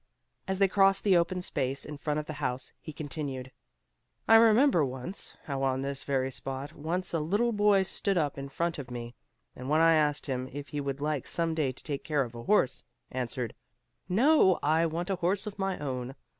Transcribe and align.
As 0.47 0.57
they 0.57 0.67
crossed 0.67 1.03
the 1.03 1.15
open 1.15 1.43
space 1.43 1.85
in 1.85 1.95
front 1.95 2.19
of 2.19 2.25
the 2.25 2.33
house, 2.41 2.73
he 2.81 2.91
continued, 2.91 3.51
"I 4.27 4.33
remember 4.33 4.83
once 4.83 5.37
how 5.43 5.61
on 5.61 5.81
this 5.81 6.03
very 6.05 6.31
spot 6.31 6.73
once 6.73 7.13
a 7.13 7.19
little 7.19 7.51
boy 7.51 7.83
stood 7.83 8.17
up 8.17 8.35
in 8.35 8.49
front 8.49 8.79
of 8.79 8.89
me, 8.89 9.13
and 9.55 9.69
when 9.69 9.79
I 9.79 9.93
asked 9.93 10.25
him 10.25 10.49
if 10.51 10.69
he 10.69 10.81
would 10.81 11.01
like 11.01 11.27
some 11.27 11.53
day 11.53 11.71
to 11.71 11.83
take 11.83 12.03
care 12.03 12.23
of 12.23 12.33
a 12.33 12.41
horse, 12.41 12.83
answered, 13.11 13.53
'No, 14.09 14.57
I 14.63 14.87
want 14.87 15.11
a 15.11 15.17
horse 15.17 15.45
of 15.45 15.59
my 15.59 15.77
own.' 15.77 16.15